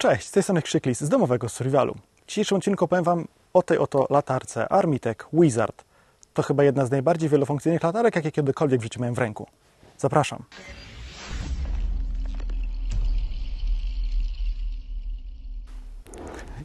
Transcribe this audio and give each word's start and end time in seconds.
Cześć, 0.00 0.26
z 0.26 0.30
tej 0.30 0.42
strony 0.42 0.62
Krzyklis 0.62 1.00
z 1.00 1.08
domowego 1.08 1.48
survivalu. 1.48 1.94
W 2.22 2.26
dzisiejszym 2.26 2.56
odcinku 2.56 2.88
powiem 2.88 3.04
Wam 3.04 3.28
o 3.52 3.62
tej 3.62 3.78
oto 3.78 4.06
latarce 4.10 4.68
Armitech 4.68 5.26
Wizard. 5.32 5.84
To 6.34 6.42
chyba 6.42 6.64
jedna 6.64 6.86
z 6.86 6.90
najbardziej 6.90 7.28
wielofunkcyjnych 7.28 7.82
latarek, 7.82 8.16
jakie 8.16 8.32
kiedykolwiek 8.32 8.80
w 8.80 8.82
życiu 8.82 9.00
miałem 9.00 9.14
w 9.14 9.18
ręku. 9.18 9.46
Zapraszam. 9.98 10.42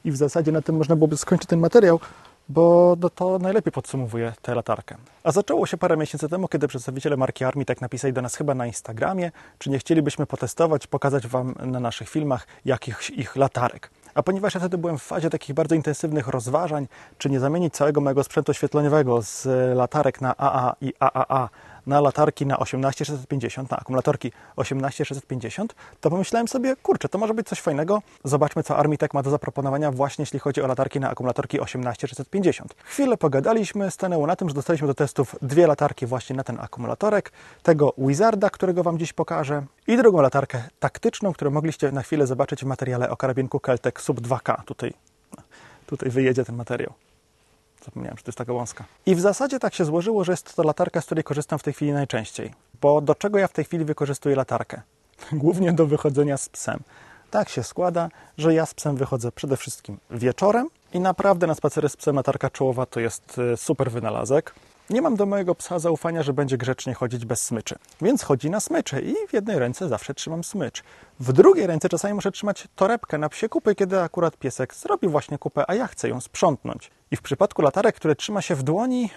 I 0.06 0.12
w 0.12 0.16
zasadzie 0.16 0.52
na 0.52 0.62
tym 0.62 0.78
można 0.78 0.96
byłoby 0.96 1.18
skończyć 1.18 1.50
ten 1.50 1.60
materiał, 1.60 2.00
bo 2.50 2.98
to 3.16 3.40
najlepiej 3.40 3.72
podsumowuje 3.72 4.34
tę 4.42 4.56
latarkę. 4.56 4.96
A 5.24 5.32
zaczęło 5.32 5.66
się 5.66 5.78
parę 5.78 5.98
miesięcy 5.98 6.30
temu, 6.30 6.48
kiedy 6.48 6.68
przedstawiciele 6.68 7.18
marki 7.18 7.44
Armi 7.44 7.66
tak 7.66 7.82
napisali 7.82 8.14
do 8.14 8.22
nas 8.22 8.36
chyba 8.36 8.56
na 8.56 8.68
Instagramie, 8.68 9.32
czy 9.60 9.70
nie 9.70 9.80
chcielibyśmy 9.80 10.26
potestować, 10.26 10.88
pokazać 10.88 11.28
Wam 11.28 11.56
na 11.66 11.80
naszych 11.80 12.10
filmach 12.10 12.48
jakich 12.66 13.18
ich 13.18 13.36
latarek. 13.36 13.90
A 14.16 14.24
ponieważ 14.24 14.54
ja 14.54 14.60
wtedy 14.60 14.78
byłem 14.78 14.98
w 14.98 15.04
fazie 15.04 15.30
takich 15.30 15.56
bardzo 15.56 15.76
intensywnych 15.76 16.28
rozważań, 16.28 16.88
czy 17.18 17.30
nie 17.30 17.40
zamienić 17.40 17.74
całego 17.74 18.02
mojego 18.02 18.24
sprzętu 18.24 18.52
oświetleniowego 18.52 19.22
z 19.22 19.48
latarek 19.78 20.22
na 20.22 20.38
AA 20.38 20.76
i 20.82 20.94
AAA 21.00 21.50
na 21.88 22.02
latarki 22.02 22.46
na 22.46 22.60
18650, 22.60 23.72
na 23.72 23.78
akumulatorki 23.78 24.32
18650, 24.56 25.76
to 26.02 26.10
pomyślałem 26.10 26.48
sobie, 26.48 26.76
kurczę, 26.76 27.10
to 27.10 27.18
może 27.18 27.34
być 27.34 27.48
coś 27.48 27.62
fajnego. 27.62 28.02
Zobaczmy, 28.24 28.64
co 28.64 28.78
Armitech 28.78 29.14
ma 29.14 29.24
do 29.24 29.30
zaproponowania 29.30 29.92
właśnie 29.92 30.24
jeśli 30.24 30.40
chodzi 30.40 30.62
o 30.62 30.68
latarki 30.68 31.00
na 31.00 31.10
akumulatorki 31.10 31.60
18650. 31.60 32.76
Chwilę 32.84 33.18
pogadaliśmy, 33.18 33.92
stanęło 33.92 34.28
na 34.28 34.36
tym, 34.36 34.50
że 34.50 34.56
dostaliśmy 34.56 34.88
do 34.88 34.94
testów 34.94 35.36
dwie 35.42 35.68
latarki 35.68 36.06
właśnie 36.06 36.36
na 36.36 36.44
ten 36.44 36.60
akumulatorek, 36.60 37.32
tego 37.64 37.94
Wizarda, 37.98 38.50
którego 38.50 38.84
Wam 38.84 39.00
dziś 39.00 39.14
pokażę 39.14 39.64
i 39.88 39.98
drugą 39.98 40.22
latarkę 40.22 40.64
taktyczną, 40.80 41.34
którą 41.34 41.52
mogliście 41.52 41.92
na 41.92 42.02
chwilę 42.02 42.28
zobaczyć 42.28 42.64
w 42.64 42.66
materiale 42.66 43.10
o 43.10 43.18
karabinku 43.18 43.60
Keltec 43.60 44.00
Sub 44.00 44.22
2K. 44.22 44.64
Tutaj, 44.66 44.94
tutaj 45.86 46.10
wyjedzie 46.10 46.46
ten 46.46 46.56
materiał. 46.56 46.94
Zapomniałem, 47.86 48.18
że 48.18 48.24
to 48.24 48.30
jest 48.30 48.38
taka 48.38 48.54
wąska. 48.54 48.84
I 49.06 49.16
w 49.16 49.22
zasadzie 49.22 49.60
tak 49.60 49.74
się 49.74 49.86
złożyło, 49.86 50.24
że 50.24 50.34
jest 50.34 50.56
to 50.56 50.64
latarka, 50.64 51.02
z 51.02 51.06
której 51.06 51.24
korzystam 51.24 51.60
w 51.60 51.64
tej 51.64 51.74
chwili 51.74 51.92
najczęściej. 51.92 52.54
Bo 52.82 53.02
do 53.02 53.16
czego 53.16 53.40
ja 53.40 53.48
w 53.48 53.54
tej 53.54 53.66
chwili 53.66 53.86
wykorzystuję 53.86 54.36
latarkę? 54.36 54.82
Głównie 55.32 55.74
do 55.74 55.88
wychodzenia 55.88 56.38
z 56.38 56.50
psem. 56.50 56.80
Tak 57.32 57.50
się 57.50 57.64
składa, 57.64 58.10
że 58.38 58.54
ja 58.54 58.66
z 58.66 58.74
psem 58.74 58.96
wychodzę 58.96 59.32
przede 59.32 59.58
wszystkim 59.58 59.98
wieczorem 60.12 60.68
i 60.94 61.00
naprawdę 61.00 61.48
na 61.48 61.56
spacery 61.56 61.90
z 61.90 61.96
psem 61.98 62.16
latarka 62.16 62.50
czołowa 62.50 62.86
to 62.86 63.00
jest 63.00 63.38
y, 63.54 63.58
super 63.58 63.92
wynalazek. 63.92 64.54
Nie 64.90 65.02
mam 65.02 65.16
do 65.16 65.26
mojego 65.26 65.56
psa 65.56 65.80
zaufania, 65.80 66.24
że 66.24 66.34
będzie 66.34 66.58
grzecznie 66.58 66.94
chodzić 66.94 67.26
bez 67.26 67.44
smyczy. 67.44 67.76
Więc 68.02 68.24
chodzi 68.24 68.50
na 68.50 68.60
smycze 68.60 69.02
i 69.02 69.16
w 69.28 69.34
jednej 69.34 69.60
ręce 69.60 69.90
zawsze 69.90 70.14
trzymam 70.14 70.44
smycz. 70.44 70.84
W 71.20 71.34
drugiej 71.34 71.68
ręce 71.68 71.90
czasami 71.90 72.14
muszę 72.14 72.32
trzymać 72.32 72.68
torebkę 72.76 73.18
na 73.18 73.30
psie 73.30 73.50
kupy, 73.50 73.76
kiedy 73.76 74.02
akurat 74.02 74.38
piesek 74.38 74.76
zrobi 74.76 75.08
właśnie 75.08 75.38
kupę, 75.38 75.64
a 75.68 75.76
ja 75.76 75.88
chcę 75.88 76.10
ją 76.10 76.22
sprzątnąć. 76.22 76.92
I 77.16 77.18
w 77.18 77.22
przypadku 77.22 77.62
latarek, 77.62 77.96
które 77.96 78.16
trzyma 78.16 78.42
się 78.42 78.56
w 78.56 78.64
dłoni, 78.64 79.10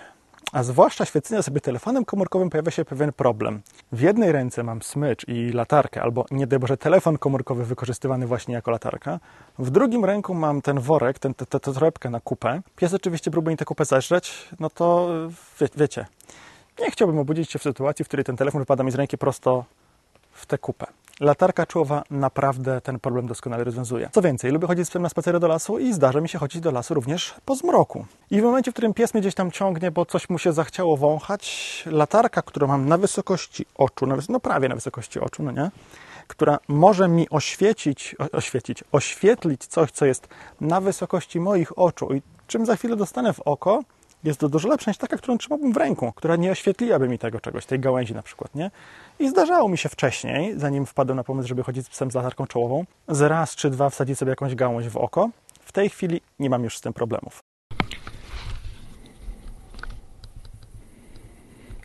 a 0.52 0.62
zwłaszcza 0.62 1.04
świecenia 1.04 1.42
sobie 1.42 1.60
telefonem 1.60 2.04
komórkowym 2.04 2.50
pojawia 2.50 2.70
się 2.70 2.84
pewien 2.84 3.12
problem. 3.12 3.62
W 3.92 4.00
jednej 4.00 4.32
ręce 4.32 4.62
mam 4.62 4.82
smycz 4.82 5.28
i 5.28 5.52
latarkę, 5.52 6.02
albo 6.02 6.24
nie 6.30 6.46
daj 6.46 6.58
Boże 6.58 6.76
telefon 6.76 7.18
komórkowy 7.18 7.64
wykorzystywany 7.64 8.26
właśnie 8.26 8.54
jako 8.54 8.70
latarka. 8.70 9.20
W 9.58 9.70
drugim 9.70 10.04
ręku 10.04 10.34
mam 10.34 10.62
ten 10.62 10.80
worek, 10.80 11.18
tę 11.18 11.60
torebkę 11.60 12.10
na 12.10 12.20
kupę. 12.20 12.60
Pies 12.76 12.94
oczywiście 12.94 13.30
próbuje 13.30 13.54
mi 13.54 13.56
tę 13.56 13.64
kupę 13.64 13.84
zeżreć, 13.84 14.48
no 14.60 14.70
to 14.70 15.08
wie, 15.60 15.68
wiecie. 15.76 16.06
Nie 16.80 16.90
chciałbym 16.90 17.18
obudzić 17.18 17.50
się 17.50 17.58
w 17.58 17.62
sytuacji, 17.62 18.04
w 18.04 18.08
której 18.08 18.24
ten 18.24 18.36
telefon 18.36 18.60
wypada 18.60 18.84
mi 18.84 18.90
z 18.90 18.94
ręki 18.94 19.18
prosto 19.18 19.64
w 20.38 20.46
tę 20.46 20.58
kupę. 20.58 20.86
Latarka 21.20 21.66
czołowa 21.66 22.02
naprawdę 22.10 22.80
ten 22.80 23.00
problem 23.00 23.26
doskonale 23.26 23.64
rozwiązuje. 23.64 24.10
Co 24.12 24.22
więcej, 24.22 24.52
lubię 24.52 24.66
chodzić 24.66 24.86
z 24.86 24.90
psem 24.90 25.02
na 25.02 25.08
spacery 25.08 25.40
do 25.40 25.48
lasu 25.48 25.78
i 25.78 25.92
zdarza 25.92 26.20
mi 26.20 26.28
się 26.28 26.38
chodzić 26.38 26.60
do 26.60 26.70
lasu 26.70 26.94
również 26.94 27.34
po 27.44 27.56
zmroku. 27.56 28.06
I 28.30 28.40
w 28.40 28.44
momencie, 28.44 28.70
w 28.70 28.74
którym 28.74 28.94
pies 28.94 29.14
mnie 29.14 29.20
gdzieś 29.20 29.34
tam 29.34 29.50
ciągnie, 29.50 29.90
bo 29.90 30.06
coś 30.06 30.30
mu 30.30 30.38
się 30.38 30.52
zachciało 30.52 30.96
wąchać, 30.96 31.84
latarka, 31.86 32.42
którą 32.42 32.66
mam 32.66 32.88
na 32.88 32.98
wysokości 32.98 33.66
oczu, 33.74 34.06
no 34.28 34.40
prawie 34.40 34.68
na 34.68 34.74
wysokości 34.74 35.20
oczu, 35.20 35.42
no 35.42 35.52
nie? 35.52 35.70
która 36.28 36.58
może 36.68 37.08
mi 37.08 37.30
oświecić, 37.30 38.16
oświecić, 38.32 38.84
oświetlić 38.92 39.66
coś, 39.66 39.90
co 39.90 40.06
jest 40.06 40.28
na 40.60 40.80
wysokości 40.80 41.40
moich 41.40 41.78
oczu 41.78 42.14
i 42.14 42.22
czym 42.46 42.66
za 42.66 42.76
chwilę 42.76 42.96
dostanę 42.96 43.32
w 43.32 43.40
oko, 43.40 43.82
jest 44.24 44.40
to 44.40 44.48
dużo 44.48 44.68
lepsza 44.68 44.90
niż 44.90 44.98
taka, 44.98 45.16
którą 45.16 45.38
trzymałbym 45.38 45.72
w 45.72 45.76
ręku, 45.76 46.12
która 46.12 46.36
nie 46.36 46.50
oświetliłaby 46.50 47.08
mi 47.08 47.18
tego 47.18 47.40
czegoś, 47.40 47.66
tej 47.66 47.80
gałęzi 47.80 48.14
na 48.14 48.22
przykład, 48.22 48.54
nie? 48.54 48.70
I 49.18 49.28
zdarzało 49.28 49.68
mi 49.68 49.78
się 49.78 49.88
wcześniej, 49.88 50.58
zanim 50.58 50.86
wpadłem 50.86 51.16
na 51.16 51.24
pomysł, 51.24 51.48
żeby 51.48 51.62
chodzić 51.62 51.86
z 51.86 51.88
psem 51.88 52.10
z 52.10 52.14
latarką 52.14 52.46
czołową, 52.46 52.84
z 53.08 53.20
raz 53.20 53.54
czy 53.54 53.70
dwa 53.70 53.90
wsadzić 53.90 54.18
sobie 54.18 54.30
jakąś 54.30 54.54
gałąź 54.54 54.88
w 54.88 54.96
oko. 54.96 55.30
W 55.60 55.72
tej 55.72 55.90
chwili 55.90 56.20
nie 56.38 56.50
mam 56.50 56.64
już 56.64 56.78
z 56.78 56.80
tym 56.80 56.92
problemów. 56.92 57.40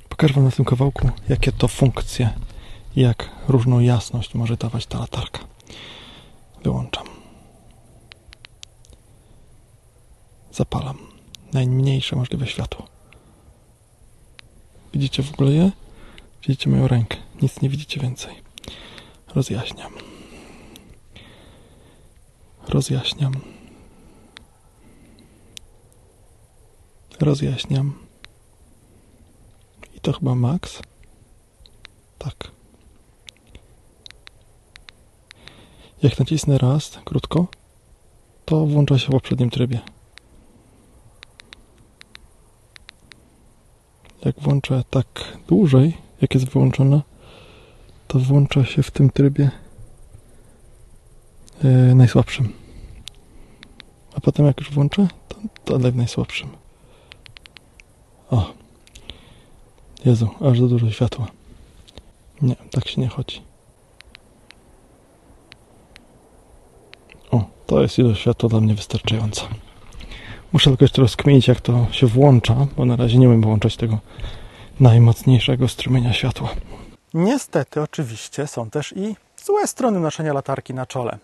Pokażę 0.10 0.34
Wam 0.34 0.44
na 0.44 0.52
tym 0.52 0.66
kawałku, 0.66 1.10
jakie 1.30 1.52
to 1.52 1.68
funkcje, 1.68 2.30
jak 2.96 3.30
różną 3.48 3.80
jasność 3.80 4.36
może 4.36 4.58
dawać 4.58 4.86
ta 4.86 5.00
latarka. 5.00 5.40
Wyłączam. 6.64 7.06
Zapalam 10.52 11.14
najmniejsze 11.54 12.16
możliwe 12.16 12.48
światło. 12.48 12.88
Widzicie 14.94 15.24
w 15.24 15.34
ogóle 15.34 15.52
je? 15.52 15.72
Widzicie 16.42 16.70
moją 16.70 16.88
rękę. 16.88 17.18
Nic 17.42 17.62
nie 17.62 17.70
widzicie 17.70 18.02
więcej. 18.02 18.36
Rozjaśniam. 19.36 19.94
Rozjaśniam. 22.68 23.34
Rozjaśniam. 27.20 27.94
I 29.96 30.00
to 30.00 30.14
chyba 30.14 30.36
max. 30.36 30.82
Tak. 32.18 32.52
Jak 36.04 36.20
nacisnę 36.20 36.58
raz, 36.58 37.00
krótko, 37.06 37.48
to 38.46 38.66
włącza 38.66 39.00
się 39.00 39.08
w 39.08 39.12
poprzednim 39.12 39.50
trybie. 39.50 39.80
Jak 44.26 44.40
włączę 44.40 44.84
tak 44.90 45.38
dłużej, 45.48 45.98
jak 46.22 46.34
jest 46.34 46.50
wyłączona, 46.50 47.02
to 48.08 48.20
włącza 48.20 48.66
się 48.66 48.84
w 48.84 48.92
tym 48.92 49.10
trybie 49.10 49.52
yy, 51.64 51.96
najsłabszym. 51.96 52.54
A 54.16 54.20
potem 54.20 54.46
jak 54.46 54.60
już 54.60 54.72
włączę, 54.72 55.08
to 55.66 55.78
dalej 55.78 55.92
w 55.92 55.96
najsłabszym. 55.96 56.50
O. 58.32 58.54
Jezu, 60.06 60.30
aż 60.42 60.60
za 60.60 60.68
dużo 60.68 60.92
światła. 60.92 61.28
Nie, 62.42 62.56
tak 62.56 62.88
się 62.88 63.02
nie 63.02 63.08
chodzi. 63.08 63.42
O, 67.32 67.46
to 67.66 67.82
jest 67.82 68.00
ilość 68.00 68.22
światła 68.22 68.50
dla 68.50 68.62
mnie 68.62 68.76
wystarczająca. 68.76 69.42
Muszę 70.54 70.70
tylko 70.70 70.84
jeszcze 70.84 71.02
rozkminić, 71.02 71.48
jak 71.48 71.62
to 71.62 71.86
się 71.92 72.08
włącza, 72.08 72.56
bo 72.78 72.86
na 72.86 72.96
razie 72.96 73.18
nie 73.18 73.28
umiem 73.28 73.42
włączać 73.42 73.78
tego 73.78 73.98
najmocniejszego 74.80 75.68
strumienia 75.68 76.14
światła. 76.14 76.50
Niestety, 77.14 77.82
oczywiście, 77.82 78.48
są 78.48 78.70
też 78.70 78.94
i 78.98 79.16
złe 79.46 79.68
strony 79.68 80.00
noszenia 80.00 80.34
latarki 80.34 80.74
na 80.74 80.86
czole. 80.86 81.18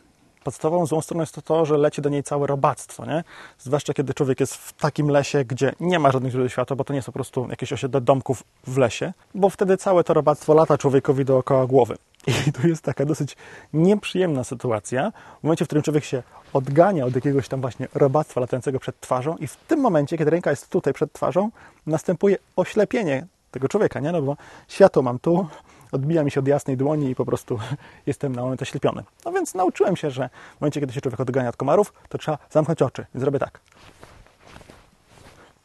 Podstawową 0.44 0.86
złą 0.86 1.02
stroną 1.02 1.22
jest 1.22 1.36
to, 1.36 1.42
to, 1.42 1.66
że 1.66 1.78
leci 1.78 2.02
do 2.02 2.10
niej 2.10 2.24
całe 2.24 2.48
robactwo, 2.48 3.06
nie? 3.06 3.24
Zwłaszcza 3.60 3.94
kiedy 3.94 4.14
człowiek 4.14 4.40
jest 4.40 4.54
w 4.54 4.74
takim 4.74 5.10
lesie, 5.10 5.46
gdzie 5.46 5.74
nie 5.80 6.00
ma 6.00 6.12
żadnych 6.12 6.32
źródeł 6.32 6.50
światła, 6.50 6.76
bo 6.76 6.84
to 6.84 6.94
nie 6.94 7.02
są 7.02 7.06
po 7.06 7.12
prostu 7.12 7.48
jakieś 7.50 7.74
osiedle 7.74 8.02
domków 8.02 8.44
w 8.68 8.78
lesie, 8.78 9.14
bo 9.36 9.50
wtedy 9.50 9.78
całe 9.78 10.04
to 10.04 10.14
robactwo 10.14 10.54
lata 10.54 10.78
człowiekowi 10.78 11.26
dookoła 11.26 11.68
głowy. 11.68 11.96
I 12.28 12.52
tu 12.52 12.68
jest 12.68 12.82
taka 12.82 13.06
dosyć 13.06 13.38
nieprzyjemna 13.74 14.44
sytuacja, 14.44 15.12
w 15.40 15.44
momencie, 15.44 15.66
w 15.66 15.68
którym 15.68 15.84
człowiek 15.84 16.04
się 16.04 16.24
odgania 16.54 17.06
od 17.06 17.16
jakiegoś 17.16 17.48
tam 17.48 17.62
właśnie 17.62 17.88
robactwa 17.94 18.42
latającego 18.42 18.80
przed 18.80 19.00
twarzą 19.00 19.38
i 19.38 19.48
w 19.48 19.56
tym 19.56 19.80
momencie, 19.80 20.18
kiedy 20.18 20.32
ręka 20.32 20.50
jest 20.50 20.70
tutaj 20.70 20.94
przed 20.94 21.14
twarzą, 21.14 21.50
następuje 21.88 22.38
oślepienie 22.56 23.28
tego 23.52 23.68
człowieka, 23.68 24.00
nie? 24.00 24.12
No 24.12 24.22
bo 24.22 24.38
światło 24.68 25.02
mam 25.02 25.20
tu, 25.20 25.48
odbija 25.92 26.24
mi 26.24 26.32
się 26.32 26.40
od 26.40 26.48
jasnej 26.48 26.78
dłoni 26.78 27.10
i 27.10 27.16
po 27.16 27.26
prostu 27.26 27.60
jestem 28.08 28.36
na 28.36 28.42
moment 28.42 28.62
oślepiony. 28.62 29.04
No 29.26 29.32
więc 29.32 29.56
nauczyłem 29.56 29.96
się, 29.96 30.12
że 30.12 30.30
w 30.58 30.62
momencie, 30.62 30.80
kiedy 30.80 30.94
się 30.94 31.02
człowiek 31.02 31.20
odgania 31.20 31.50
od 31.50 31.58
komarów, 31.58 31.94
to 32.10 32.18
trzeba 32.18 32.38
zamknąć 32.50 32.82
oczy. 32.82 33.06
I 33.16 33.20
zrobię 33.20 33.40
tak. 33.40 33.60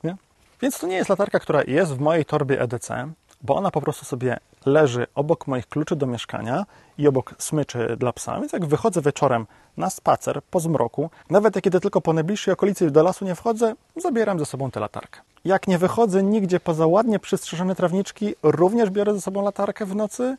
Nie? 0.04 0.16
Więc 0.62 0.78
to 0.78 0.86
nie 0.86 0.96
jest 0.96 1.10
latarka, 1.10 1.38
która 1.38 1.62
jest 1.62 1.92
w 1.92 2.00
mojej 2.00 2.24
torbie 2.24 2.60
EDC, 2.60 3.08
bo 3.42 3.56
ona 3.56 3.70
po 3.70 3.80
prostu 3.80 4.04
sobie 4.04 4.36
leży 4.66 5.06
obok 5.14 5.46
moich 5.46 5.68
kluczy 5.68 5.96
do 5.96 6.06
mieszkania 6.06 6.66
i 6.98 7.08
obok 7.08 7.34
smyczy 7.38 7.96
dla 7.96 8.12
psa. 8.12 8.40
Więc 8.40 8.52
jak 8.52 8.66
wychodzę 8.66 9.00
wieczorem 9.00 9.46
na 9.76 9.90
spacer 9.90 10.40
po 10.50 10.60
zmroku, 10.60 11.10
nawet 11.30 11.62
kiedy 11.62 11.80
tylko 11.80 12.00
po 12.00 12.12
najbliższej 12.12 12.54
okolicy 12.54 12.90
do 12.90 13.02
lasu 13.02 13.24
nie 13.24 13.34
wchodzę, 13.34 13.74
zabieram 13.96 14.38
ze 14.38 14.46
sobą 14.46 14.70
tę 14.70 14.80
latarkę. 14.80 15.20
Jak 15.44 15.68
nie 15.68 15.78
wychodzę 15.78 16.22
nigdzie 16.22 16.60
poza 16.60 16.86
ładnie 16.86 17.18
przystrzyżone 17.18 17.74
trawniczki, 17.74 18.34
również 18.42 18.90
biorę 18.90 19.14
ze 19.14 19.20
sobą 19.20 19.42
latarkę 19.42 19.86
w 19.86 19.96
nocy. 19.96 20.36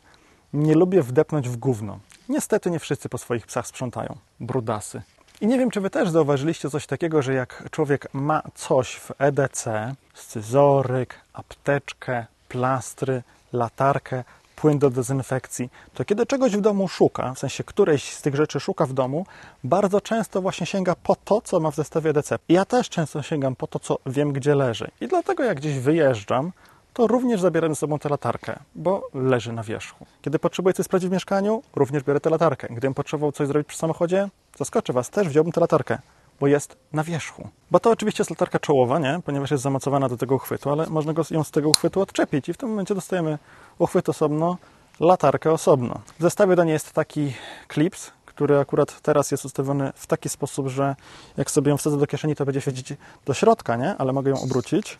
Nie 0.52 0.74
lubię 0.74 1.02
wdepnąć 1.02 1.48
w 1.48 1.56
gówno. 1.56 1.98
Niestety 2.28 2.70
nie 2.70 2.78
wszyscy 2.78 3.08
po 3.08 3.18
swoich 3.18 3.46
psach 3.46 3.66
sprzątają. 3.66 4.16
Brudasy. 4.40 5.02
I 5.40 5.46
nie 5.46 5.58
wiem, 5.58 5.70
czy 5.70 5.80
wy 5.80 5.90
też 5.90 6.10
zauważyliście 6.10 6.70
coś 6.70 6.86
takiego, 6.86 7.22
że 7.22 7.34
jak 7.34 7.68
człowiek 7.70 8.08
ma 8.12 8.42
coś 8.54 8.94
w 8.94 9.12
EDC, 9.18 9.94
scyzoryk, 10.14 11.20
apteczkę, 11.32 12.26
plastry, 12.48 13.22
latarkę, 13.52 14.24
płyn 14.56 14.78
do 14.78 14.90
dezynfekcji, 14.90 15.70
to 15.94 16.04
kiedy 16.04 16.26
czegoś 16.26 16.56
w 16.56 16.60
domu 16.60 16.88
szuka, 16.88 17.34
w 17.34 17.38
sensie 17.38 17.64
którejś 17.64 18.14
z 18.14 18.22
tych 18.22 18.34
rzeczy 18.34 18.60
szuka 18.60 18.86
w 18.86 18.92
domu, 18.92 19.26
bardzo 19.64 20.00
często 20.00 20.42
właśnie 20.42 20.66
sięga 20.66 20.94
po 21.02 21.16
to, 21.16 21.40
co 21.40 21.60
ma 21.60 21.70
w 21.70 21.74
zestawie 21.74 22.10
EDC. 22.10 22.38
Ja 22.48 22.64
też 22.64 22.88
często 22.88 23.22
sięgam 23.22 23.56
po 23.56 23.66
to, 23.66 23.78
co 23.78 23.98
wiem, 24.06 24.32
gdzie 24.32 24.54
leży. 24.54 24.90
I 25.00 25.08
dlatego 25.08 25.44
jak 25.44 25.56
gdzieś 25.56 25.78
wyjeżdżam, 25.78 26.52
to 26.94 27.06
również 27.06 27.40
zabieram 27.40 27.70
ze 27.70 27.76
sobą 27.76 27.98
tę 27.98 28.08
latarkę, 28.08 28.58
bo 28.74 29.08
leży 29.14 29.52
na 29.52 29.62
wierzchu. 29.62 30.06
Kiedy 30.22 30.38
potrzebuję 30.38 30.72
coś 30.74 30.86
sprawdzić 30.86 31.10
w 31.10 31.12
mieszkaniu, 31.12 31.62
również 31.74 32.02
biorę 32.02 32.20
tę 32.20 32.30
latarkę. 32.30 32.66
Gdybym 32.70 32.94
potrzebował 32.94 33.32
coś 33.32 33.48
zrobić 33.48 33.68
przy 33.68 33.78
samochodzie, 33.78 34.28
zaskoczę 34.58 34.92
Was, 34.92 35.10
też 35.10 35.28
wziąłbym 35.28 35.52
tę 35.52 35.60
latarkę, 35.60 35.98
bo 36.40 36.46
jest 36.46 36.76
na 36.92 37.04
wierzchu. 37.04 37.48
Bo 37.70 37.80
to 37.80 37.90
oczywiście 37.90 38.20
jest 38.20 38.30
latarka 38.30 38.58
czołowa, 38.58 38.98
nie? 38.98 39.20
ponieważ 39.24 39.50
jest 39.50 39.62
zamocowana 39.62 40.08
do 40.08 40.16
tego 40.16 40.34
uchwytu, 40.34 40.70
ale 40.70 40.86
można 40.86 41.12
go, 41.12 41.22
ją 41.30 41.44
z 41.44 41.50
tego 41.50 41.68
uchwytu 41.68 42.00
odczepić 42.00 42.48
i 42.48 42.52
w 42.52 42.56
tym 42.56 42.68
momencie 42.68 42.94
dostajemy 42.94 43.38
uchwyt 43.78 44.08
osobno, 44.08 44.56
latarkę 45.00 45.52
osobno. 45.52 46.00
W 46.18 46.22
zestawie 46.22 46.56
do 46.56 46.64
niej 46.64 46.72
jest 46.72 46.92
taki 46.92 47.32
klips, 47.68 48.12
który 48.26 48.58
akurat 48.58 49.00
teraz 49.00 49.30
jest 49.30 49.44
ustawiony 49.44 49.92
w 49.94 50.06
taki 50.06 50.28
sposób, 50.28 50.68
że 50.68 50.96
jak 51.36 51.50
sobie 51.50 51.70
ją 51.70 51.76
wsadzę 51.76 51.98
do 51.98 52.06
kieszeni, 52.06 52.34
to 52.34 52.44
będzie 52.44 52.60
świecić 52.60 52.92
do 53.26 53.34
środka, 53.34 53.76
nie? 53.76 53.96
ale 53.98 54.12
mogę 54.12 54.30
ją 54.30 54.40
obrócić 54.40 54.98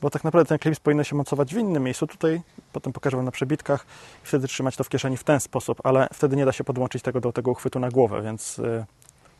bo 0.00 0.10
tak 0.10 0.24
naprawdę 0.24 0.48
ten 0.48 0.58
klips 0.58 0.80
powinien 0.80 1.04
się 1.04 1.16
mocować 1.16 1.54
w 1.54 1.58
innym 1.58 1.82
miejscu. 1.82 2.06
Tutaj 2.06 2.42
potem 2.72 2.92
pokażę 2.92 3.16
Wam 3.16 3.24
na 3.24 3.30
przebitkach 3.30 3.86
i 4.24 4.26
wtedy 4.26 4.48
trzymać 4.48 4.76
to 4.76 4.84
w 4.84 4.88
kieszeni 4.88 5.16
w 5.16 5.24
ten 5.24 5.40
sposób, 5.40 5.80
ale 5.84 6.08
wtedy 6.12 6.36
nie 6.36 6.44
da 6.44 6.52
się 6.52 6.64
podłączyć 6.64 7.02
tego 7.02 7.20
do 7.20 7.32
tego 7.32 7.50
uchwytu 7.50 7.78
na 7.78 7.88
głowę, 7.88 8.22
więc 8.22 8.58
yy, 8.58 8.84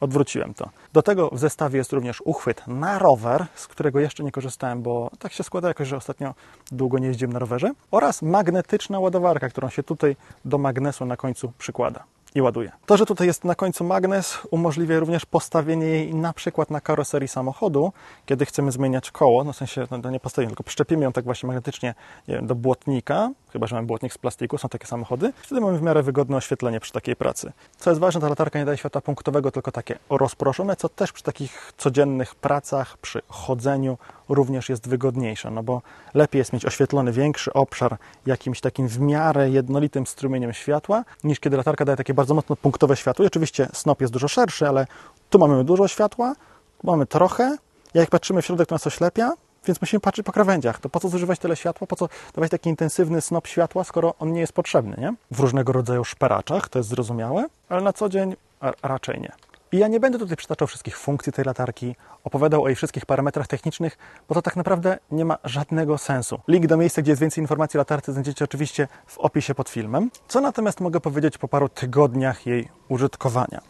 odwróciłem 0.00 0.54
to. 0.54 0.70
Do 0.92 1.02
tego 1.02 1.30
w 1.32 1.38
zestawie 1.38 1.78
jest 1.78 1.92
również 1.92 2.22
uchwyt 2.24 2.66
na 2.66 2.98
rower, 2.98 3.46
z 3.54 3.66
którego 3.66 4.00
jeszcze 4.00 4.24
nie 4.24 4.32
korzystałem, 4.32 4.82
bo 4.82 5.10
tak 5.18 5.32
się 5.32 5.42
składa 5.42 5.68
jakoś, 5.68 5.88
że 5.88 5.96
ostatnio 5.96 6.34
długo 6.72 6.98
nie 6.98 7.08
jeździłem 7.08 7.32
na 7.32 7.38
rowerze, 7.38 7.72
oraz 7.90 8.22
magnetyczna 8.22 9.00
ładowarka, 9.00 9.48
którą 9.48 9.68
się 9.68 9.82
tutaj 9.82 10.16
do 10.44 10.58
magnesu 10.58 11.06
na 11.06 11.16
końcu 11.16 11.52
przykłada 11.58 12.04
i 12.36 12.42
ładuje. 12.42 12.72
To, 12.86 12.96
że 12.96 13.06
tutaj 13.06 13.26
jest 13.26 13.44
na 13.44 13.54
końcu 13.54 13.84
magnes, 13.84 14.38
umożliwia 14.50 14.98
również 14.98 15.26
postawienie 15.26 15.86
jej 15.86 16.14
na 16.14 16.32
przykład 16.32 16.70
na 16.70 16.80
karoserii 16.80 17.28
samochodu, 17.28 17.92
kiedy 18.26 18.46
chcemy 18.46 18.72
zmieniać 18.72 19.10
koło, 19.10 19.44
no 19.44 19.52
w 19.52 19.56
sensie 19.56 19.86
no, 20.02 20.10
nie 20.10 20.20
postawimy, 20.20 20.50
tylko 20.50 20.64
przyczepimy 20.64 21.04
ją 21.04 21.12
tak 21.12 21.24
właśnie 21.24 21.46
magnetycznie 21.46 21.94
wiem, 22.28 22.46
do 22.46 22.54
błotnika, 22.54 23.30
chyba, 23.56 23.66
że 23.66 23.76
mamy 23.76 23.86
błotnik 23.86 24.12
z 24.12 24.18
plastiku, 24.18 24.58
są 24.58 24.68
takie 24.68 24.86
samochody, 24.86 25.32
wtedy 25.42 25.60
mamy 25.60 25.78
w 25.78 25.82
miarę 25.82 26.02
wygodne 26.02 26.36
oświetlenie 26.36 26.80
przy 26.80 26.92
takiej 26.92 27.16
pracy. 27.16 27.52
Co 27.78 27.90
jest 27.90 28.00
ważne, 28.00 28.20
ta 28.20 28.28
latarka 28.28 28.58
nie 28.58 28.64
daje 28.64 28.78
światła 28.78 29.00
punktowego, 29.00 29.50
tylko 29.50 29.72
takie 29.72 29.98
rozproszone, 30.10 30.76
co 30.76 30.88
też 30.88 31.12
przy 31.12 31.22
takich 31.22 31.72
codziennych 31.76 32.34
pracach, 32.34 32.98
przy 32.98 33.22
chodzeniu 33.28 33.98
również 34.28 34.68
jest 34.68 34.88
wygodniejsze, 34.88 35.50
no 35.50 35.62
bo 35.62 35.82
lepiej 36.14 36.38
jest 36.38 36.52
mieć 36.52 36.66
oświetlony 36.66 37.12
większy 37.12 37.52
obszar 37.52 37.96
jakimś 38.26 38.60
takim 38.60 38.88
w 38.88 39.00
miarę 39.00 39.50
jednolitym 39.50 40.06
strumieniem 40.06 40.52
światła, 40.52 41.04
niż 41.24 41.40
kiedy 41.40 41.56
latarka 41.56 41.84
daje 41.84 41.96
takie 41.96 42.14
bardzo 42.14 42.34
mocno 42.34 42.56
punktowe 42.56 42.96
światło. 42.96 43.24
I 43.24 43.26
oczywiście 43.26 43.68
snop 43.72 44.00
jest 44.00 44.12
dużo 44.12 44.28
szerszy, 44.28 44.68
ale 44.68 44.86
tu 45.30 45.38
mamy 45.38 45.64
dużo 45.64 45.88
światła, 45.88 46.34
tu 46.78 46.86
mamy 46.86 47.06
trochę, 47.06 47.56
jak 47.94 48.10
patrzymy 48.10 48.42
w 48.42 48.46
środek, 48.46 48.68
to 48.68 48.74
nas 48.74 48.86
oślepia, 48.86 49.32
więc 49.66 49.80
musimy 49.80 50.00
patrzeć 50.00 50.26
po 50.26 50.32
krawędziach. 50.32 50.80
To 50.80 50.88
po 50.88 51.00
co 51.00 51.08
zużywać 51.08 51.38
tyle 51.38 51.56
światła? 51.56 51.86
Po 51.86 51.96
co 51.96 52.08
dawać 52.34 52.50
taki 52.50 52.70
intensywny 52.70 53.20
snop 53.20 53.46
światła, 53.46 53.84
skoro 53.84 54.14
on 54.18 54.32
nie 54.32 54.40
jest 54.40 54.52
potrzebny, 54.52 54.96
nie? 54.98 55.14
W 55.30 55.40
różnego 55.40 55.72
rodzaju 55.72 56.04
szperaczach, 56.04 56.68
to 56.68 56.78
jest 56.78 56.88
zrozumiałe, 56.88 57.46
ale 57.68 57.82
na 57.82 57.92
co 57.92 58.08
dzień 58.08 58.36
raczej 58.82 59.20
nie. 59.20 59.32
I 59.72 59.78
ja 59.78 59.88
nie 59.88 60.00
będę 60.00 60.18
tutaj 60.18 60.36
przytaczał 60.36 60.68
wszystkich 60.68 60.98
funkcji 60.98 61.32
tej 61.32 61.44
latarki, 61.44 61.96
opowiadał 62.24 62.62
o 62.62 62.68
jej 62.68 62.76
wszystkich 62.76 63.06
parametrach 63.06 63.46
technicznych, 63.46 63.98
bo 64.28 64.34
to 64.34 64.42
tak 64.42 64.56
naprawdę 64.56 64.98
nie 65.10 65.24
ma 65.24 65.38
żadnego 65.44 65.98
sensu. 65.98 66.40
Link 66.48 66.66
do 66.66 66.76
miejsca, 66.76 67.02
gdzie 67.02 67.12
jest 67.12 67.20
więcej 67.20 67.42
informacji 67.42 67.78
o 67.78 67.80
latarce 67.80 68.12
znajdziecie 68.12 68.44
oczywiście 68.44 68.88
w 69.06 69.18
opisie 69.18 69.54
pod 69.54 69.68
filmem. 69.68 70.10
Co 70.28 70.40
natomiast 70.40 70.80
mogę 70.80 71.00
powiedzieć 71.00 71.38
po 71.38 71.48
paru 71.48 71.68
tygodniach 71.68 72.46
jej 72.46 72.68
użytkowania? 72.88 73.60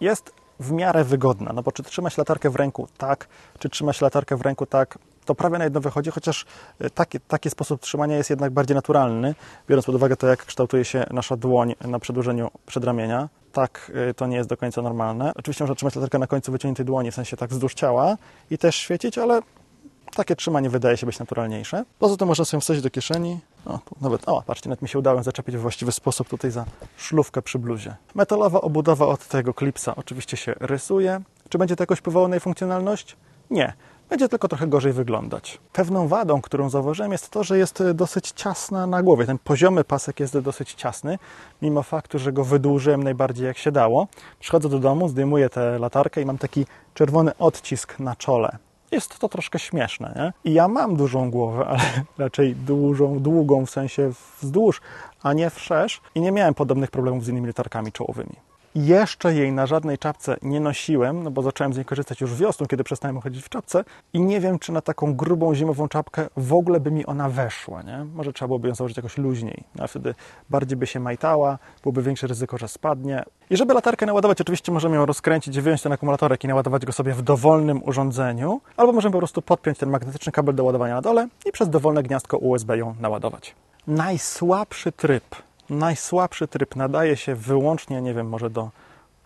Jest 0.00 0.32
w 0.60 0.72
miarę 0.72 1.04
wygodna, 1.04 1.52
no 1.52 1.62
bo 1.62 1.72
czy 1.72 1.82
trzymać 1.82 2.18
latarkę 2.18 2.50
w 2.50 2.56
ręku 2.56 2.88
tak, 2.98 3.28
czy 3.58 3.68
trzymać 3.68 4.00
latarkę 4.00 4.36
w 4.36 4.40
ręku 4.40 4.66
tak, 4.66 4.98
to 5.24 5.34
prawie 5.34 5.58
na 5.58 5.64
jedno 5.64 5.80
wychodzi, 5.80 6.10
chociaż 6.10 6.46
e, 6.78 6.90
taki, 6.90 7.20
taki 7.20 7.50
sposób 7.50 7.80
trzymania 7.80 8.16
jest 8.16 8.30
jednak 8.30 8.52
bardziej 8.52 8.74
naturalny, 8.74 9.34
biorąc 9.68 9.86
pod 9.86 9.94
uwagę 9.94 10.16
to, 10.16 10.26
jak 10.26 10.46
kształtuje 10.46 10.84
się 10.84 11.04
nasza 11.10 11.36
dłoń 11.36 11.74
na 11.80 11.98
przedłużeniu 11.98 12.50
przedramienia. 12.66 13.28
Tak, 13.52 13.92
e, 14.10 14.14
to 14.14 14.26
nie 14.26 14.36
jest 14.36 14.48
do 14.48 14.56
końca 14.56 14.82
normalne. 14.82 15.32
Oczywiście 15.36 15.64
można 15.64 15.74
trzymać 15.74 15.94
latarkę 15.94 16.18
na 16.18 16.26
końcu 16.26 16.52
wyciągniętej 16.52 16.86
dłoni, 16.86 17.10
w 17.10 17.14
sensie 17.14 17.36
tak 17.36 17.50
wzdłuż 17.50 17.74
ciała 17.74 18.16
i 18.50 18.58
też 18.58 18.76
świecić, 18.76 19.18
ale 19.18 19.42
takie 20.16 20.36
trzymanie 20.36 20.70
wydaje 20.70 20.96
się 20.96 21.06
być 21.06 21.18
naturalniejsze. 21.18 21.84
Poza 21.98 22.16
tym 22.16 22.28
można 22.28 22.44
sobie 22.44 22.60
wsadzić 22.60 22.82
do 22.82 22.90
kieszeni. 22.90 23.40
O, 23.66 23.78
nawet, 24.00 24.28
o, 24.28 24.42
patrzcie, 24.42 24.68
nawet 24.68 24.82
mi 24.82 24.88
się 24.88 24.98
udało 24.98 25.22
zaczepić 25.22 25.56
w 25.56 25.60
właściwy 25.60 25.92
sposób 25.92 26.28
tutaj 26.28 26.50
za 26.50 26.64
szlówkę 26.96 27.42
przy 27.42 27.58
bluzie. 27.58 27.96
Metalowa 28.14 28.60
obudowa 28.60 29.06
od 29.06 29.28
tego 29.28 29.54
klipsa 29.54 29.94
oczywiście 29.96 30.36
się 30.36 30.54
rysuje. 30.60 31.20
Czy 31.48 31.58
będzie 31.58 31.76
to 31.76 31.82
jakoś 31.82 31.98
wpływało 31.98 32.28
na 32.28 32.34
jej 32.34 32.40
funkcjonalność? 32.40 33.16
Nie 33.50 33.72
będzie 34.12 34.28
tylko 34.28 34.48
trochę 34.48 34.66
gorzej 34.66 34.92
wyglądać. 34.92 35.58
Pewną 35.72 36.08
wadą, 36.08 36.40
którą 36.40 36.70
zauważyłem, 36.70 37.12
jest 37.12 37.30
to, 37.30 37.44
że 37.44 37.58
jest 37.58 37.82
dosyć 37.94 38.30
ciasna 38.30 38.86
na 38.86 39.02
głowie. 39.02 39.26
Ten 39.26 39.38
poziomy 39.38 39.84
pasek 39.84 40.20
jest 40.20 40.38
dosyć 40.38 40.74
ciasny, 40.74 41.18
mimo 41.62 41.82
faktu, 41.82 42.18
że 42.18 42.32
go 42.32 42.44
wydłużyłem 42.44 43.02
najbardziej 43.02 43.46
jak 43.46 43.58
się 43.58 43.72
dało. 43.72 44.08
Przychodzę 44.40 44.68
do 44.68 44.78
domu, 44.78 45.08
zdejmuję 45.08 45.48
tę 45.48 45.78
latarkę 45.78 46.22
i 46.22 46.26
mam 46.26 46.38
taki 46.38 46.66
czerwony 46.94 47.36
odcisk 47.38 47.98
na 47.98 48.16
czole. 48.16 48.56
Jest 48.90 49.18
to 49.18 49.28
troszkę 49.28 49.58
śmieszne, 49.58 50.12
nie? 50.16 50.50
I 50.50 50.54
ja 50.54 50.68
mam 50.68 50.96
dużą 50.96 51.30
głowę, 51.30 51.66
ale 51.70 51.80
raczej 52.18 52.56
dużą, 52.56 53.18
długą 53.18 53.66
w 53.66 53.70
sensie 53.70 54.12
wzdłuż, 54.40 54.80
a 55.22 55.32
nie 55.32 55.50
wszerz. 55.50 56.00
I 56.14 56.20
nie 56.20 56.32
miałem 56.32 56.54
podobnych 56.54 56.90
problemów 56.90 57.24
z 57.24 57.28
innymi 57.28 57.46
latarkami 57.46 57.92
czołowymi. 57.92 58.36
Jeszcze 58.74 59.34
jej 59.34 59.52
na 59.52 59.66
żadnej 59.66 59.98
czapce 59.98 60.36
nie 60.42 60.60
nosiłem, 60.60 61.22
no 61.22 61.30
bo 61.30 61.42
zacząłem 61.42 61.72
z 61.72 61.76
niej 61.76 61.84
korzystać 61.84 62.20
już 62.20 62.34
wiosną, 62.34 62.66
kiedy 62.66 62.84
przestałem 62.84 63.20
chodzić 63.20 63.44
w 63.44 63.48
czapce 63.48 63.84
i 64.12 64.20
nie 64.20 64.40
wiem, 64.40 64.58
czy 64.58 64.72
na 64.72 64.80
taką 64.80 65.14
grubą 65.14 65.54
zimową 65.54 65.88
czapkę 65.88 66.28
w 66.36 66.52
ogóle 66.52 66.80
by 66.80 66.90
mi 66.90 67.06
ona 67.06 67.28
weszła, 67.28 67.82
nie? 67.82 68.04
Może 68.04 68.32
trzeba 68.32 68.46
byłoby 68.46 68.68
ją 68.68 68.74
założyć 68.74 68.96
jakoś 68.96 69.18
luźniej, 69.18 69.64
no, 69.74 69.84
a 69.84 69.86
wtedy 69.86 70.14
bardziej 70.50 70.76
by 70.76 70.86
się 70.86 71.00
majtała, 71.00 71.58
byłoby 71.82 72.02
większe 72.02 72.26
ryzyko, 72.26 72.58
że 72.58 72.68
spadnie. 72.68 73.22
I 73.50 73.56
żeby 73.56 73.74
latarkę 73.74 74.06
naładować, 74.06 74.40
oczywiście 74.40 74.72
możemy 74.72 74.96
ją 74.96 75.06
rozkręcić, 75.06 75.60
wyjąć 75.60 75.82
ten 75.82 75.92
akumulatorek 75.92 76.44
i 76.44 76.48
naładować 76.48 76.86
go 76.86 76.92
sobie 76.92 77.14
w 77.14 77.22
dowolnym 77.22 77.82
urządzeniu, 77.84 78.60
albo 78.76 78.92
możemy 78.92 79.12
po 79.12 79.18
prostu 79.18 79.42
podpiąć 79.42 79.78
ten 79.78 79.90
magnetyczny 79.90 80.32
kabel 80.32 80.54
do 80.54 80.64
ładowania 80.64 80.94
na 80.94 81.02
dole 81.02 81.28
i 81.46 81.52
przez 81.52 81.70
dowolne 81.70 82.02
gniazdko 82.02 82.38
USB 82.38 82.78
ją 82.78 82.94
naładować. 83.00 83.54
Najsłabszy 83.86 84.92
tryb 84.92 85.24
najsłabszy 85.72 86.48
tryb 86.48 86.76
nadaje 86.76 87.16
się 87.16 87.34
wyłącznie, 87.34 88.02
nie 88.02 88.14
wiem, 88.14 88.28
może 88.28 88.50
do 88.50 88.70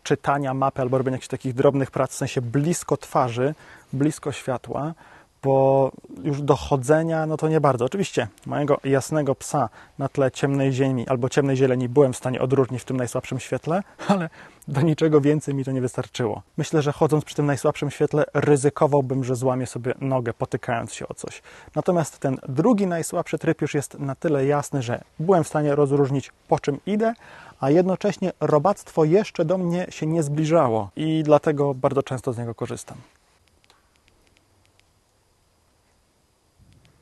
czytania 0.03 0.55
mapy 0.55 0.83
albo 0.83 0.99
robienia 0.99 1.15
jakichś 1.15 1.29
takich 1.29 1.55
drobnych 1.55 1.91
prac, 1.91 2.11
w 2.11 2.15
sensie 2.15 2.41
blisko 2.41 2.97
twarzy, 2.97 3.55
blisko 3.93 4.33
światła, 4.33 4.95
bo 5.43 5.91
już 6.25 6.43
dochodzenia, 6.43 7.27
no 7.27 7.37
to 7.37 7.49
nie 7.49 7.61
bardzo. 7.61 7.85
Oczywiście 7.85 8.29
mojego 8.47 8.81
jasnego 8.85 9.35
psa 9.35 9.69
na 9.99 10.09
tle 10.09 10.31
ciemnej 10.31 10.73
ziemi 10.73 11.09
albo 11.09 11.29
ciemnej 11.29 11.57
zieleni 11.57 11.89
byłem 11.89 12.13
w 12.13 12.17
stanie 12.17 12.41
odróżnić 12.41 12.83
w 12.83 12.85
tym 12.85 12.97
najsłabszym 12.97 13.41
świetle, 13.41 13.83
ale 14.09 14.31
do 14.69 14.81
niczego 14.81 15.21
więcej 15.21 15.55
mi 15.55 15.65
to 15.65 15.73
nie 15.73 15.81
wystarczyło. 15.81 16.43
Myślę, 16.57 16.83
że 16.83 16.93
chodząc 16.93 17.25
przy 17.25 17.35
tym 17.35 17.47
najsłabszym 17.47 17.91
świetle 17.91 18.25
ryzykowałbym, 18.35 19.25
że 19.25 19.37
złamię 19.37 19.67
sobie 19.67 19.95
nogę 20.01 20.35
potykając 20.35 20.95
się 20.95 21.09
o 21.09 21.15
coś. 21.15 21.43
Natomiast 21.75 22.19
ten 22.19 22.39
drugi 22.49 22.87
najsłabszy 22.87 23.39
tryb 23.39 23.63
już 23.63 23.75
jest 23.75 23.99
na 23.99 24.15
tyle 24.15 24.47
jasny, 24.47 24.83
że 24.83 25.01
byłem 25.19 25.45
w 25.45 25.49
stanie 25.49 25.75
rozróżnić 25.75 26.33
po 26.49 26.59
czym 26.59 26.79
idę, 26.87 27.15
a 27.61 27.71
jednocześnie 27.71 28.33
robactwo 28.41 29.05
jeszcze 29.05 29.45
do 29.45 29.59
mnie 29.59 29.87
się 29.91 30.07
nie 30.07 30.23
zbliżało 30.23 30.91
i 30.97 31.23
dlatego 31.23 31.75
bardzo 31.75 32.03
często 32.03 32.33
z 32.33 32.39
niego 32.39 32.55
korzystam. 32.55 32.97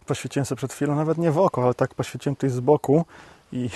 poświeciłem 0.07 0.47
sobie 0.47 0.57
przed 0.57 0.73
chwilą, 0.73 0.95
nawet 0.95 1.19
nie 1.19 1.31
w 1.31 1.39
oko, 1.39 1.65
ale 1.65 1.75
tak 1.75 1.95
poświeciłem 1.95 2.37
tutaj 2.37 2.51
z 2.51 2.61
boku 2.61 3.05
i 3.53 3.71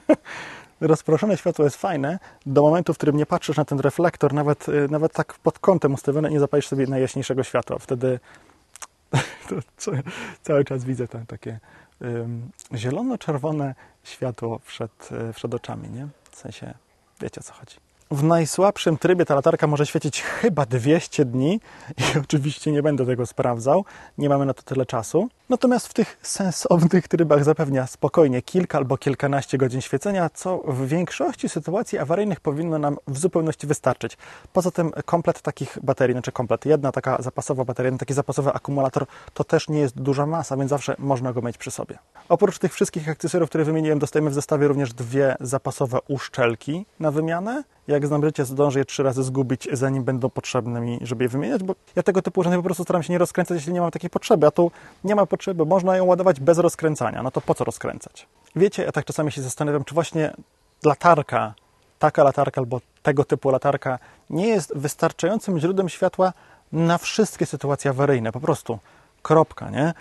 rozproszone 0.80 1.36
światło 1.36 1.64
jest 1.64 1.76
fajne 1.76 2.18
do 2.46 2.62
momentu, 2.62 2.94
w 2.94 2.96
którym 2.96 3.16
nie 3.16 3.26
patrzysz 3.26 3.56
na 3.56 3.64
ten 3.64 3.80
reflektor, 3.80 4.34
nawet, 4.34 4.68
y, 4.68 4.88
nawet 4.90 5.12
tak 5.12 5.34
pod 5.34 5.58
kątem 5.58 5.94
ustawione, 5.94 6.30
nie 6.30 6.40
zapalisz 6.40 6.68
sobie 6.68 6.86
najjaśniejszego 6.86 7.42
światła. 7.42 7.78
Wtedy 7.78 8.20
cały 10.42 10.64
czas 10.64 10.84
widzę 10.84 11.08
tam 11.08 11.26
takie 11.26 11.58
um, 12.00 12.50
zielono-czerwone 12.74 13.74
światło 14.04 14.58
przed, 14.58 15.08
y, 15.30 15.32
przed 15.32 15.54
oczami, 15.54 15.90
nie? 15.90 16.08
W 16.30 16.36
sensie, 16.36 16.74
wiecie 17.20 17.40
o 17.40 17.44
co 17.44 17.52
chodzi. 17.52 17.89
W 18.12 18.22
najsłabszym 18.22 18.98
trybie 18.98 19.24
ta 19.24 19.34
latarka 19.34 19.66
może 19.66 19.86
świecić 19.86 20.22
chyba 20.22 20.66
200 20.66 21.24
dni 21.24 21.60
i 21.96 22.18
oczywiście 22.24 22.72
nie 22.72 22.82
będę 22.82 23.06
tego 23.06 23.26
sprawdzał, 23.26 23.84
nie 24.18 24.28
mamy 24.28 24.46
na 24.46 24.54
to 24.54 24.62
tyle 24.62 24.86
czasu. 24.86 25.28
Natomiast 25.48 25.88
w 25.88 25.94
tych 25.94 26.16
sensownych 26.22 27.08
trybach 27.08 27.44
zapewnia 27.44 27.86
spokojnie 27.86 28.42
kilka 28.42 28.78
albo 28.78 28.96
kilkanaście 28.96 29.58
godzin 29.58 29.80
świecenia, 29.80 30.30
co 30.34 30.58
w 30.58 30.86
większości 30.86 31.48
sytuacji 31.48 31.98
awaryjnych 31.98 32.40
powinno 32.40 32.78
nam 32.78 32.96
w 33.08 33.18
zupełności 33.18 33.66
wystarczyć. 33.66 34.16
Poza 34.52 34.70
tym 34.70 34.90
komplet 35.04 35.42
takich 35.42 35.78
baterii, 35.82 36.14
znaczy 36.14 36.32
komplet, 36.32 36.66
jedna 36.66 36.92
taka 36.92 37.22
zapasowa 37.22 37.64
bateria, 37.64 37.98
taki 37.98 38.14
zapasowy 38.14 38.52
akumulator, 38.52 39.06
to 39.34 39.44
też 39.44 39.68
nie 39.68 39.80
jest 39.80 40.00
duża 40.00 40.26
masa, 40.26 40.56
więc 40.56 40.70
zawsze 40.70 40.94
można 40.98 41.32
go 41.32 41.42
mieć 41.42 41.58
przy 41.58 41.70
sobie. 41.70 41.98
Oprócz 42.30 42.58
tych 42.58 42.74
wszystkich 42.74 43.08
akcesoriów, 43.08 43.48
które 43.48 43.64
wymieniłem, 43.64 43.98
dostajemy 43.98 44.30
w 44.30 44.34
zestawie 44.34 44.68
również 44.68 44.92
dwie 44.92 45.36
zapasowe 45.40 45.98
uszczelki 46.08 46.86
na 47.00 47.10
wymianę. 47.10 47.64
Jak 47.88 48.06
znam 48.06 48.24
życie, 48.24 48.44
zdążę 48.44 48.78
je 48.78 48.84
trzy 48.84 49.02
razy 49.02 49.22
zgubić, 49.22 49.68
zanim 49.72 50.04
będą 50.04 50.30
potrzebne 50.30 50.80
mi, 50.80 50.98
żeby 51.02 51.24
je 51.24 51.28
wymieniać, 51.28 51.62
bo 51.62 51.74
ja 51.96 52.02
tego 52.02 52.22
typu 52.22 52.40
urządzeń 52.40 52.60
po 52.60 52.64
prostu 52.64 52.82
staram 52.82 53.02
się 53.02 53.12
nie 53.12 53.18
rozkręcać, 53.18 53.54
jeśli 53.54 53.72
nie 53.72 53.80
mam 53.80 53.90
takiej 53.90 54.10
potrzeby, 54.10 54.46
a 54.46 54.50
tu 54.50 54.70
nie 55.04 55.14
ma 55.14 55.26
potrzeby, 55.26 55.66
można 55.66 55.96
ją 55.96 56.04
ładować 56.04 56.40
bez 56.40 56.58
rozkręcania, 56.58 57.22
no 57.22 57.30
to 57.30 57.40
po 57.40 57.54
co 57.54 57.64
rozkręcać? 57.64 58.26
Wiecie, 58.56 58.82
ja 58.82 58.92
tak 58.92 59.04
czasami 59.04 59.32
się 59.32 59.42
zastanawiam, 59.42 59.84
czy 59.84 59.94
właśnie 59.94 60.34
latarka, 60.84 61.54
taka 61.98 62.24
latarka 62.24 62.60
albo 62.60 62.80
tego 63.02 63.24
typu 63.24 63.50
latarka 63.50 63.98
nie 64.30 64.48
jest 64.48 64.76
wystarczającym 64.76 65.58
źródłem 65.58 65.88
światła 65.88 66.32
na 66.72 66.98
wszystkie 66.98 67.46
sytuacje 67.46 67.90
awaryjne, 67.90 68.32
po 68.32 68.40
prostu 68.40 68.78
kropka, 69.22 69.70
nie? 69.70 69.94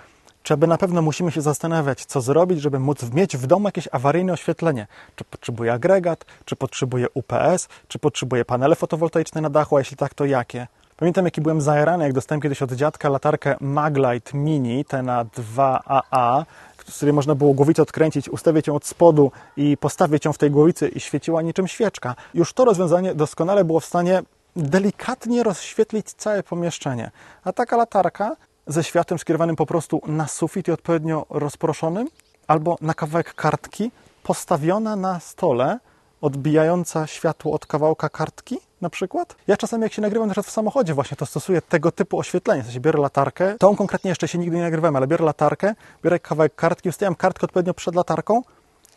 Czy 0.43 0.53
aby 0.53 0.67
na 0.67 0.77
pewno 0.77 1.01
musimy 1.01 1.31
się 1.31 1.41
zastanawiać, 1.41 2.05
co 2.05 2.21
zrobić, 2.21 2.61
żeby 2.61 2.79
móc 2.79 3.13
mieć 3.13 3.37
w 3.37 3.47
domu 3.47 3.67
jakieś 3.67 3.87
awaryjne 3.91 4.33
oświetlenie? 4.33 4.87
Czy 5.15 5.23
potrzebuje 5.23 5.73
agregat, 5.73 6.25
czy 6.45 6.55
potrzebuje 6.55 7.07
UPS, 7.13 7.67
czy 7.87 7.99
potrzebuje 7.99 8.45
panele 8.45 8.75
fotowoltaiczne 8.75 9.41
na 9.41 9.49
dachu, 9.49 9.75
a 9.75 9.79
jeśli 9.79 9.97
tak, 9.97 10.13
to 10.13 10.25
jakie? 10.25 10.67
Pamiętam, 10.97 11.25
jaki 11.25 11.41
byłem 11.41 11.61
zajarany, 11.61 12.03
jak 12.03 12.13
dostałem 12.13 12.41
kiedyś 12.41 12.61
od 12.61 12.71
dziadka 12.71 13.09
latarkę 13.09 13.55
Maglite 13.59 14.37
Mini, 14.37 14.85
te 14.85 15.03
na 15.03 15.25
2AA, 15.25 16.45
z 16.87 16.95
której 16.95 17.13
można 17.13 17.35
było 17.35 17.53
głowicę 17.53 17.81
odkręcić, 17.81 18.29
ustawić 18.29 18.67
ją 18.67 18.75
od 18.75 18.85
spodu 18.85 19.31
i 19.57 19.77
postawić 19.77 20.25
ją 20.25 20.33
w 20.33 20.37
tej 20.37 20.51
głowicy 20.51 20.87
i 20.87 20.99
świeciła 20.99 21.41
niczym 21.41 21.67
świeczka. 21.67 22.15
Już 22.33 22.53
to 22.53 22.65
rozwiązanie 22.65 23.15
doskonale 23.15 23.65
było 23.65 23.79
w 23.79 23.85
stanie 23.85 24.21
delikatnie 24.55 25.43
rozświetlić 25.43 26.13
całe 26.13 26.43
pomieszczenie. 26.43 27.11
A 27.43 27.53
taka 27.53 27.77
latarka 27.77 28.35
ze 28.69 28.83
światłem 28.83 29.19
skierowanym 29.19 29.55
po 29.55 29.65
prostu 29.65 30.01
na 30.07 30.27
sufit 30.27 30.67
i 30.67 30.71
odpowiednio 30.71 31.25
rozproszonym, 31.29 32.07
albo 32.47 32.77
na 32.81 32.93
kawałek 32.93 33.33
kartki 33.33 33.91
postawiona 34.23 34.95
na 34.95 35.19
stole, 35.19 35.79
odbijająca 36.21 37.07
światło 37.07 37.53
od 37.53 37.65
kawałka 37.65 38.09
kartki 38.09 38.59
na 38.81 38.89
przykład. 38.89 39.35
Ja 39.47 39.57
czasami 39.57 39.83
jak 39.83 39.93
się 39.93 40.01
nagrywam 40.01 40.27
na 40.27 40.43
w 40.43 40.49
samochodzie 40.49 40.93
właśnie, 40.93 41.17
to 41.17 41.25
stosuję 41.25 41.61
tego 41.61 41.91
typu 41.91 42.19
oświetlenie. 42.19 42.61
W 42.61 42.65
sensie 42.65 42.79
biorę 42.79 43.01
latarkę, 43.01 43.55
tą 43.59 43.75
konkretnie 43.75 44.09
jeszcze 44.09 44.27
się 44.27 44.37
nigdy 44.37 44.57
nie 44.57 44.63
nagrywałem, 44.63 44.95
ale 44.95 45.07
biorę 45.07 45.25
latarkę, 45.25 45.75
biorę 46.03 46.19
kawałek 46.19 46.55
kartki, 46.55 46.89
ustawiam 46.89 47.15
kartkę 47.15 47.45
odpowiednio 47.45 47.73
przed 47.73 47.95
latarką 47.95 48.41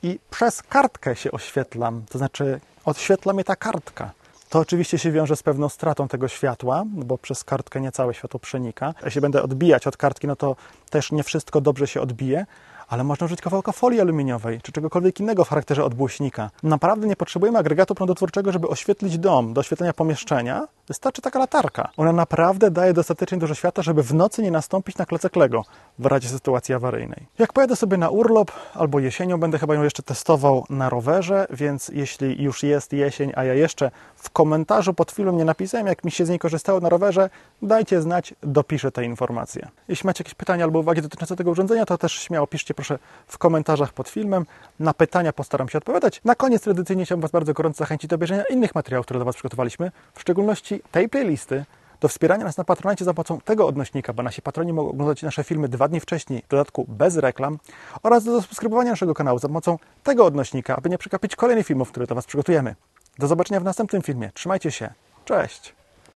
i 0.02 0.18
przez 0.30 0.62
kartkę 0.62 1.16
się 1.16 1.30
oświetlam. 1.30 2.02
To 2.10 2.18
znaczy 2.18 2.60
oświetla 2.84 3.32
mnie 3.32 3.44
ta 3.44 3.56
kartka. 3.56 4.10
To 4.52 4.58
oczywiście 4.58 4.98
się 4.98 5.12
wiąże 5.12 5.36
z 5.36 5.42
pewną 5.42 5.68
stratą 5.68 6.08
tego 6.08 6.28
światła, 6.28 6.84
bo 6.86 7.18
przez 7.18 7.44
kartkę 7.44 7.80
nie 7.80 7.92
całe 7.92 8.14
światło 8.14 8.40
przenika. 8.40 8.94
Jeśli 9.04 9.20
będę 9.20 9.42
odbijać 9.42 9.86
od 9.86 9.96
kartki, 9.96 10.26
no 10.26 10.36
to 10.36 10.56
też 10.90 11.12
nie 11.12 11.22
wszystko 11.22 11.60
dobrze 11.60 11.86
się 11.86 12.00
odbije, 12.00 12.46
ale 12.88 13.04
można 13.04 13.24
użyć 13.24 13.40
kawałka 13.40 13.72
folii 13.72 14.00
aluminiowej 14.00 14.60
czy 14.60 14.72
czegokolwiek 14.72 15.20
innego 15.20 15.44
w 15.44 15.48
charakterze 15.48 15.84
odbłyśnika. 15.84 16.50
Naprawdę 16.62 17.06
nie 17.06 17.16
potrzebujemy 17.16 17.58
agregatu 17.58 17.94
prądotwórczego, 17.94 18.52
żeby 18.52 18.68
oświetlić 18.68 19.18
dom. 19.18 19.54
Do 19.54 19.60
oświetlenia 19.60 19.92
pomieszczenia 19.92 20.66
wystarczy 20.92 21.22
taka 21.22 21.38
latarka. 21.38 21.90
Ona 21.96 22.12
naprawdę 22.12 22.70
daje 22.70 22.92
dostatecznie 22.92 23.38
dużo 23.38 23.54
światła, 23.54 23.82
żeby 23.82 24.02
w 24.02 24.14
nocy 24.14 24.42
nie 24.42 24.50
nastąpić 24.50 24.98
na 24.98 25.06
klocek 25.06 25.36
Lego 25.36 25.64
w 25.98 26.06
razie 26.06 26.28
sytuacji 26.28 26.74
awaryjnej. 26.74 27.26
Jak 27.38 27.52
pojadę 27.52 27.76
sobie 27.76 27.96
na 27.96 28.10
urlop 28.10 28.52
albo 28.74 29.00
jesienią, 29.00 29.40
będę 29.40 29.58
chyba 29.58 29.74
ją 29.74 29.82
jeszcze 29.82 30.02
testował 30.02 30.64
na 30.70 30.90
rowerze, 30.90 31.46
więc 31.50 31.88
jeśli 31.88 32.42
już 32.42 32.62
jest 32.62 32.92
jesień, 32.92 33.32
a 33.36 33.44
ja 33.44 33.54
jeszcze 33.54 33.90
w 34.16 34.30
komentarzu 34.30 34.94
pod 34.94 35.10
filmem 35.10 35.36
nie 35.36 35.44
napisałem, 35.44 35.86
jak 35.86 36.04
mi 36.04 36.10
się 36.10 36.26
z 36.26 36.28
niej 36.28 36.38
korzystało 36.38 36.80
na 36.80 36.88
rowerze, 36.88 37.30
dajcie 37.62 38.02
znać, 38.02 38.34
dopiszę 38.42 38.92
te 38.92 39.04
informacje. 39.04 39.68
Jeśli 39.88 40.06
macie 40.06 40.22
jakieś 40.22 40.34
pytania 40.34 40.64
albo 40.64 40.78
uwagi 40.78 41.02
dotyczące 41.02 41.36
tego 41.36 41.50
urządzenia, 41.50 41.86
to 41.86 41.98
też 41.98 42.12
śmiało 42.12 42.46
piszcie 42.46 42.74
proszę 42.74 42.98
w 43.26 43.38
komentarzach 43.38 43.92
pod 43.92 44.08
filmem. 44.08 44.46
Na 44.80 44.94
pytania 44.94 45.32
postaram 45.32 45.68
się 45.68 45.78
odpowiadać. 45.78 46.20
Na 46.24 46.34
koniec 46.34 46.62
tradycyjnie 46.62 47.04
chciałbym 47.04 47.22
Was 47.22 47.30
bardzo 47.30 47.52
gorąco 47.52 47.78
zachęcić 47.78 48.10
do 48.10 48.16
obejrzenia 48.16 48.44
innych 48.44 48.74
materiałów, 48.74 49.06
które 49.06 49.18
dla 49.18 49.24
Was 49.24 49.34
przygotowaliśmy, 49.34 49.90
w 50.14 50.20
szczególności 50.20 50.81
tej 50.90 51.08
playlisty, 51.08 51.64
do 52.00 52.08
wspierania 52.08 52.44
nas 52.44 52.56
na 52.56 52.64
Patronite 52.64 53.04
za 53.04 53.14
pomocą 53.14 53.40
tego 53.40 53.66
odnośnika, 53.66 54.12
bo 54.12 54.22
nasi 54.22 54.42
patroni 54.42 54.72
mogą 54.72 54.90
oglądać 54.90 55.22
nasze 55.22 55.44
filmy 55.44 55.68
dwa 55.68 55.88
dni 55.88 56.00
wcześniej, 56.00 56.42
w 56.46 56.48
dodatku 56.48 56.86
bez 56.88 57.16
reklam, 57.16 57.58
oraz 58.02 58.24
do 58.24 58.42
subskrybowania 58.42 58.90
naszego 58.90 59.14
kanału 59.14 59.38
za 59.38 59.48
pomocą 59.48 59.78
tego 60.02 60.24
odnośnika, 60.24 60.76
aby 60.76 60.90
nie 60.90 60.98
przegapić 60.98 61.36
kolejnych 61.36 61.66
filmów, 61.66 61.90
które 61.90 62.06
dla 62.06 62.14
Was 62.14 62.26
przygotujemy. 62.26 62.74
Do 63.18 63.26
zobaczenia 63.26 63.60
w 63.60 63.64
następnym 63.64 64.02
filmie. 64.02 64.30
Trzymajcie 64.34 64.70
się. 64.70 64.90
Cześć! 65.24 65.81